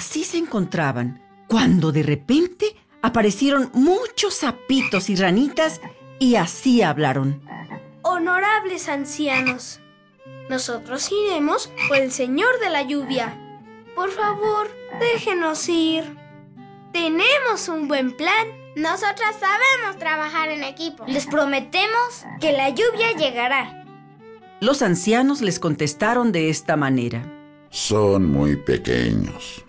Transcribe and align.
Así 0.00 0.24
se 0.24 0.38
encontraban, 0.38 1.20
cuando 1.46 1.92
de 1.92 2.02
repente 2.02 2.74
aparecieron 3.02 3.70
muchos 3.74 4.32
sapitos 4.32 5.10
y 5.10 5.14
ranitas 5.14 5.82
y 6.18 6.36
así 6.36 6.80
hablaron. 6.80 7.42
Honorables 8.00 8.88
ancianos, 8.88 9.78
nosotros 10.48 11.10
iremos 11.12 11.70
por 11.86 11.98
el 11.98 12.12
Señor 12.12 12.48
de 12.60 12.70
la 12.70 12.80
lluvia. 12.80 13.36
Por 13.94 14.10
favor, 14.10 14.70
déjenos 15.00 15.68
ir. 15.68 16.16
Tenemos 16.94 17.68
un 17.68 17.86
buen 17.86 18.16
plan. 18.16 18.48
Nosotras 18.76 19.36
sabemos 19.38 19.98
trabajar 19.98 20.48
en 20.48 20.64
equipo. 20.64 21.04
Les 21.08 21.26
prometemos 21.26 22.24
que 22.40 22.52
la 22.52 22.70
lluvia 22.70 23.12
llegará. 23.18 23.84
Los 24.62 24.80
ancianos 24.80 25.42
les 25.42 25.58
contestaron 25.58 26.32
de 26.32 26.48
esta 26.48 26.78
manera. 26.78 27.22
Son 27.68 28.26
muy 28.32 28.56
pequeños. 28.56 29.66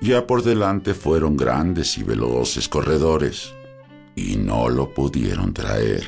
Ya 0.00 0.26
por 0.26 0.42
delante 0.42 0.94
fueron 0.94 1.36
grandes 1.36 1.96
y 1.98 2.02
veloces 2.02 2.68
corredores 2.68 3.52
y 4.14 4.36
no 4.36 4.68
lo 4.68 4.92
pudieron 4.92 5.52
traer. 5.52 6.04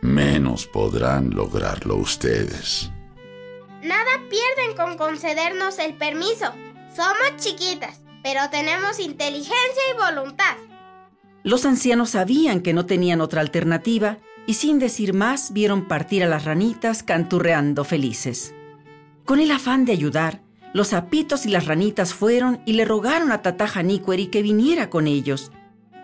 Menos 0.00 0.66
podrán 0.66 1.30
lograrlo 1.30 1.96
ustedes. 1.96 2.90
Nada 3.82 4.20
pierden 4.28 4.76
con 4.76 4.96
concedernos 4.96 5.78
el 5.78 5.94
permiso. 5.94 6.52
Somos 6.94 7.36
chiquitas, 7.38 8.00
pero 8.22 8.40
tenemos 8.50 9.00
inteligencia 9.00 9.82
y 9.92 10.14
voluntad. 10.14 10.56
Los 11.42 11.66
ancianos 11.66 12.10
sabían 12.10 12.60
que 12.60 12.72
no 12.72 12.86
tenían 12.86 13.20
otra 13.20 13.40
alternativa 13.40 14.18
y 14.46 14.54
sin 14.54 14.78
decir 14.78 15.12
más 15.12 15.52
vieron 15.52 15.88
partir 15.88 16.22
a 16.24 16.28
las 16.28 16.44
ranitas 16.44 17.02
canturreando 17.02 17.84
felices. 17.84 18.54
Con 19.24 19.40
el 19.40 19.50
afán 19.50 19.84
de 19.84 19.92
ayudar, 19.92 20.42
los 20.74 20.88
sapitos 20.88 21.46
y 21.46 21.50
las 21.50 21.66
ranitas 21.66 22.12
fueron 22.14 22.60
y 22.66 22.72
le 22.72 22.84
rogaron 22.84 23.30
a 23.30 23.42
Tata 23.42 23.68
Janiqueri 23.68 24.26
que 24.26 24.42
viniera 24.42 24.90
con 24.90 25.06
ellos. 25.06 25.52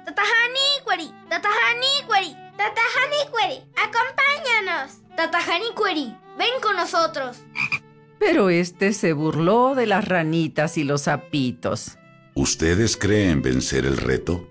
Tata 0.06 0.22
Janiqueri, 0.22 1.12
Tata 1.28 1.48
Janiqueri, 1.48 2.36
Tata 2.56 2.80
Janiqueri, 2.94 3.68
acompáñanos. 3.76 4.98
Tata 5.16 5.41
Janiqueri, 5.41 6.16
ven 6.38 6.60
con 6.62 6.76
nosotros. 6.76 7.38
Pero 8.20 8.48
este 8.48 8.92
se 8.92 9.12
burló 9.12 9.74
de 9.74 9.86
las 9.86 10.06
ranitas 10.06 10.78
y 10.78 10.84
los 10.84 11.02
sapitos. 11.02 11.98
¿Ustedes 12.34 12.96
creen 12.96 13.42
vencer 13.42 13.84
el 13.86 13.96
reto? 13.96 14.48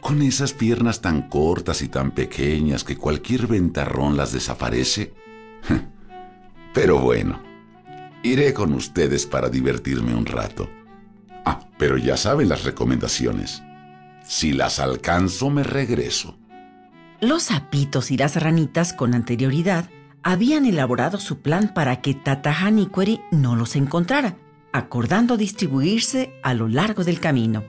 Con 0.00 0.22
esas 0.22 0.54
piernas 0.54 1.02
tan 1.02 1.28
cortas 1.28 1.82
y 1.82 1.88
tan 1.88 2.10
pequeñas 2.10 2.82
que 2.82 2.96
cualquier 2.96 3.46
ventarrón 3.46 4.16
las 4.16 4.32
desaparece. 4.32 5.14
Pero 6.74 6.98
bueno, 6.98 7.49
iré 8.22 8.52
con 8.54 8.72
ustedes 8.72 9.26
para 9.26 9.48
divertirme 9.48 10.14
un 10.14 10.26
rato. 10.26 10.68
Ah, 11.44 11.60
pero 11.78 11.96
ya 11.96 12.16
saben 12.16 12.48
las 12.48 12.64
recomendaciones. 12.64 13.62
Si 14.24 14.52
las 14.52 14.78
alcanzo, 14.78 15.50
me 15.50 15.62
regreso. 15.62 16.38
Los 17.20 17.44
sapitos 17.44 18.10
y 18.10 18.16
las 18.16 18.40
ranitas 18.40 18.92
con 18.92 19.14
anterioridad 19.14 19.90
habían 20.22 20.66
elaborado 20.66 21.18
su 21.18 21.40
plan 21.40 21.72
para 21.74 22.00
que 22.00 22.14
Tata 22.14 22.54
Haniqueri 22.60 23.20
no 23.30 23.56
los 23.56 23.76
encontrara, 23.76 24.36
acordando 24.72 25.36
distribuirse 25.36 26.32
a 26.42 26.54
lo 26.54 26.68
largo 26.68 27.04
del 27.04 27.20
camino. 27.20 27.64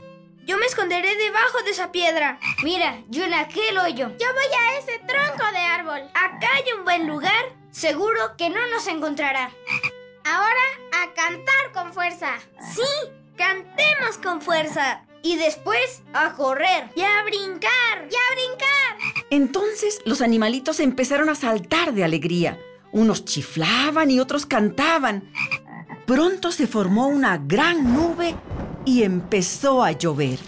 Yo 0.45 0.57
me 0.57 0.65
esconderé 0.65 1.15
debajo 1.15 1.63
de 1.63 1.71
esa 1.71 1.91
piedra. 1.91 2.39
Mira, 2.63 3.03
yo 3.09 3.23
en 3.23 3.33
aquel 3.33 3.77
hoyo. 3.77 4.09
Yo 4.19 4.27
voy 4.33 4.51
a 4.59 4.79
ese 4.79 4.99
tronco 5.07 5.51
de 5.51 5.59
árbol. 5.59 6.01
Acá 6.13 6.47
hay 6.55 6.77
un 6.77 6.83
buen 6.83 7.07
lugar. 7.07 7.45
Seguro 7.71 8.35
que 8.37 8.49
no 8.49 8.59
nos 8.73 8.87
encontrará. 8.87 9.51
Ahora 10.23 10.65
a 10.93 11.13
cantar 11.13 11.71
con 11.73 11.93
fuerza. 11.93 12.37
Sí, 12.73 13.09
cantemos 13.35 14.17
con 14.23 14.41
fuerza. 14.41 15.03
Y 15.23 15.35
después 15.35 16.01
a 16.13 16.33
correr. 16.33 16.89
Y 16.95 17.01
a 17.01 17.23
brincar. 17.23 18.09
Y 18.09 18.15
a 18.15 18.35
brincar. 18.35 19.25
Entonces 19.29 20.01
los 20.05 20.21
animalitos 20.21 20.79
empezaron 20.79 21.29
a 21.29 21.35
saltar 21.35 21.93
de 21.93 22.03
alegría. 22.03 22.59
Unos 22.91 23.25
chiflaban 23.25 24.11
y 24.11 24.19
otros 24.19 24.45
cantaban. 24.45 25.31
Pronto 26.05 26.51
se 26.51 26.67
formó 26.67 27.07
una 27.07 27.37
gran 27.37 27.93
nube 27.93 28.35
y 28.85 29.03
empezó 29.03 29.83
a 29.83 29.91
llover. 29.91 30.39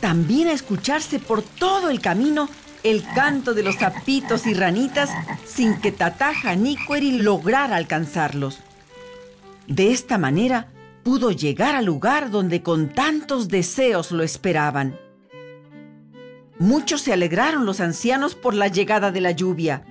También 0.00 0.48
a 0.48 0.52
escucharse 0.52 1.18
por 1.18 1.42
todo 1.42 1.88
el 1.88 2.00
camino 2.00 2.48
el 2.82 3.02
canto 3.14 3.54
de 3.54 3.62
los 3.62 3.76
sapitos 3.76 4.46
y 4.46 4.52
ranitas 4.52 5.10
sin 5.46 5.80
que 5.80 5.90
Tataja 5.90 6.54
Niqueri 6.54 7.18
lograra 7.18 7.76
alcanzarlos. 7.76 8.60
De 9.66 9.92
esta 9.92 10.18
manera 10.18 10.72
pudo 11.02 11.30
llegar 11.30 11.74
al 11.74 11.84
lugar 11.84 12.30
donde 12.30 12.62
con 12.62 12.88
tantos 12.88 13.48
deseos 13.48 14.10
lo 14.10 14.22
esperaban. 14.22 14.98
Muchos 16.58 17.02
se 17.02 17.12
alegraron 17.12 17.66
los 17.66 17.80
ancianos 17.80 18.34
por 18.34 18.54
la 18.54 18.68
llegada 18.68 19.10
de 19.10 19.20
la 19.20 19.32
lluvia. 19.32 19.84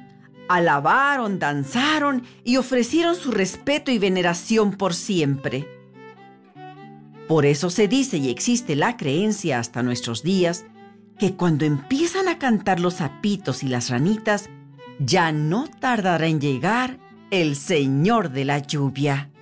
Alabaron, 0.47 1.39
danzaron 1.39 2.23
y 2.43 2.57
ofrecieron 2.57 3.15
su 3.15 3.31
respeto 3.31 3.91
y 3.91 3.99
veneración 3.99 4.71
por 4.71 4.93
siempre. 4.93 5.67
Por 7.27 7.45
eso 7.45 7.69
se 7.69 7.87
dice 7.87 8.17
y 8.17 8.29
existe 8.29 8.75
la 8.75 8.97
creencia 8.97 9.59
hasta 9.59 9.83
nuestros 9.83 10.23
días 10.23 10.65
que 11.17 11.35
cuando 11.35 11.65
empiezan 11.65 12.27
a 12.27 12.37
cantar 12.37 12.79
los 12.79 12.95
sapitos 12.95 13.63
y 13.63 13.67
las 13.67 13.89
ranitas, 13.89 14.49
ya 14.99 15.31
no 15.31 15.67
tardará 15.67 16.27
en 16.27 16.41
llegar 16.41 16.97
el 17.31 17.55
Señor 17.55 18.31
de 18.31 18.45
la 18.45 18.59
lluvia. 18.59 19.32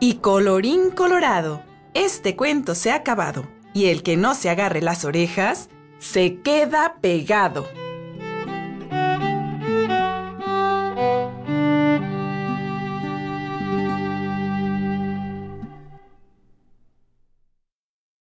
Y 0.00 0.14
colorín 0.14 0.92
colorado, 0.92 1.60
este 1.92 2.36
cuento 2.36 2.76
se 2.76 2.92
ha 2.92 2.94
acabado, 2.94 3.48
y 3.74 3.86
el 3.86 4.04
que 4.04 4.16
no 4.16 4.36
se 4.36 4.48
agarre 4.48 4.80
las 4.80 5.04
orejas, 5.04 5.70
se 5.98 6.40
queda 6.42 6.98
pegado. 7.00 7.66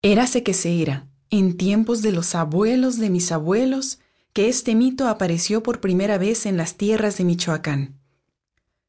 Érase 0.01 0.43
que 0.43 0.55
se 0.55 0.81
era, 0.81 1.09
en 1.29 1.59
tiempos 1.59 2.01
de 2.01 2.13
los 2.13 2.35
abuelos 2.35 2.99
de 2.99 3.11
mis 3.11 3.33
abuelos, 3.33 3.99
que 4.33 4.49
este 4.49 4.75
mito 4.75 5.09
apareció 5.09 5.63
por 5.63 5.81
primera 5.81 6.17
vez 6.17 6.47
en 6.47 6.57
las 6.57 6.77
tierras 6.77 7.19
de 7.19 7.25
Michoacán. 7.25 8.01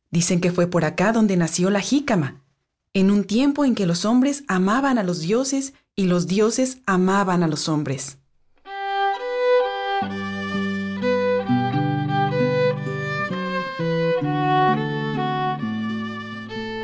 Dicen 0.10 0.40
que 0.40 0.52
fue 0.54 0.68
por 0.68 0.86
acá 0.86 1.12
donde 1.12 1.36
nació 1.36 1.70
la 1.70 1.82
jícama, 1.82 2.44
en 3.00 3.12
un 3.12 3.26
tiempo 3.26 3.64
en 3.64 3.76
que 3.76 3.86
los 3.86 4.06
hombres 4.06 4.44
amaban 4.48 4.98
a 4.98 5.04
los 5.04 5.20
dioses 5.20 5.76
y 5.96 6.08
los 6.08 6.26
dioses 6.26 6.80
amaban 6.88 7.44
a 7.44 7.48
los 7.48 7.70
hombres. 7.70 8.18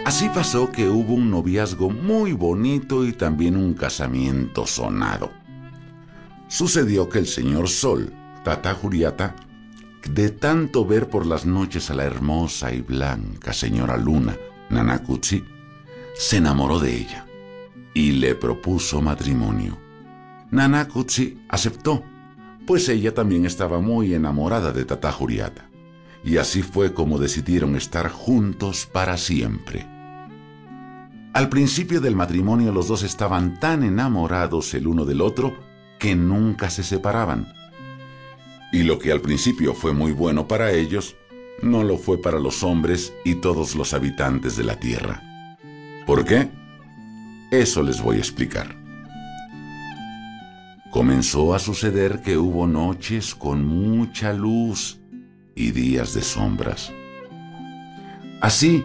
Así 0.05 0.29
pasó 0.29 0.71
que 0.71 0.87
hubo 0.87 1.15
un 1.15 1.31
noviazgo 1.31 1.89
muy 1.89 2.33
bonito 2.33 3.07
y 3.07 3.13
también 3.13 3.57
un 3.57 3.73
casamiento 3.73 4.67
sonado. 4.67 5.31
Sucedió 6.47 7.09
que 7.09 7.17
el 7.17 7.25
señor 7.25 7.67
Sol, 7.67 8.13
Tata 8.43 8.75
Juriata, 8.75 9.35
de 10.07 10.29
tanto 10.29 10.85
ver 10.85 11.09
por 11.09 11.25
las 11.25 11.47
noches 11.47 11.89
a 11.89 11.95
la 11.95 12.03
hermosa 12.03 12.71
y 12.71 12.81
blanca 12.81 13.51
señora 13.51 13.97
Luna, 13.97 14.37
Nanakutsi, 14.69 15.43
se 16.13 16.37
enamoró 16.37 16.79
de 16.79 16.95
ella 16.95 17.25
y 17.93 18.13
le 18.13 18.35
propuso 18.35 19.01
matrimonio. 19.01 19.77
Nanakutsi 20.51 21.39
aceptó, 21.49 22.03
pues 22.65 22.87
ella 22.89 23.13
también 23.13 23.45
estaba 23.45 23.79
muy 23.79 24.13
enamorada 24.13 24.71
de 24.71 24.85
Tata 24.85 25.11
Juriata. 25.11 25.69
Y 26.23 26.37
así 26.37 26.61
fue 26.61 26.93
como 26.93 27.19
decidieron 27.19 27.75
estar 27.75 28.09
juntos 28.09 28.85
para 28.85 29.17
siempre. 29.17 29.85
Al 31.33 31.49
principio 31.49 31.99
del 31.99 32.15
matrimonio 32.15 32.71
los 32.71 32.87
dos 32.87 33.03
estaban 33.03 33.59
tan 33.59 33.83
enamorados 33.83 34.73
el 34.75 34.87
uno 34.87 35.05
del 35.05 35.21
otro 35.21 35.53
que 35.99 36.15
nunca 36.15 36.69
se 36.69 36.83
separaban. 36.83 37.51
Y 38.71 38.83
lo 38.83 38.99
que 38.99 39.11
al 39.11 39.21
principio 39.21 39.73
fue 39.73 39.93
muy 39.93 40.11
bueno 40.11 40.47
para 40.47 40.71
ellos, 40.71 41.15
no 41.61 41.83
lo 41.83 41.97
fue 41.97 42.21
para 42.21 42.39
los 42.39 42.63
hombres 42.63 43.13
y 43.25 43.35
todos 43.35 43.75
los 43.75 43.93
habitantes 43.93 44.55
de 44.55 44.63
la 44.63 44.79
tierra. 44.79 45.32
¿Por 46.05 46.25
qué? 46.25 46.49
Eso 47.51 47.83
les 47.83 48.01
voy 48.01 48.17
a 48.17 48.19
explicar. 48.19 48.75
Comenzó 50.91 51.55
a 51.55 51.59
suceder 51.59 52.21
que 52.21 52.37
hubo 52.37 52.67
noches 52.67 53.35
con 53.35 53.65
mucha 53.65 54.33
luz 54.33 54.99
y 55.55 55.71
días 55.71 56.13
de 56.13 56.21
sombras. 56.21 56.91
Así, 58.41 58.83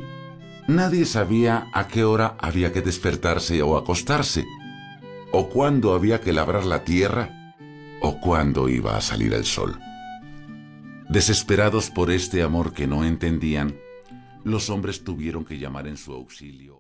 Nadie 0.68 1.06
sabía 1.06 1.66
a 1.72 1.88
qué 1.88 2.04
hora 2.04 2.36
había 2.38 2.74
que 2.74 2.82
despertarse 2.82 3.62
o 3.62 3.78
acostarse, 3.78 4.44
o 5.32 5.48
cuándo 5.48 5.94
había 5.94 6.20
que 6.20 6.34
labrar 6.34 6.66
la 6.66 6.84
tierra, 6.84 7.54
o 8.02 8.20
cuándo 8.20 8.68
iba 8.68 8.94
a 8.94 9.00
salir 9.00 9.32
el 9.32 9.46
sol. 9.46 9.80
Desesperados 11.08 11.88
por 11.88 12.10
este 12.10 12.42
amor 12.42 12.74
que 12.74 12.86
no 12.86 13.02
entendían, 13.06 13.76
los 14.44 14.68
hombres 14.68 15.04
tuvieron 15.04 15.46
que 15.46 15.58
llamar 15.58 15.86
en 15.86 15.96
su 15.96 16.12
auxilio. 16.12 16.76